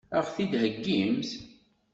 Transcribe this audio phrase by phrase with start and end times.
[0.17, 1.29] Ad ɣ-t-id-heggimt?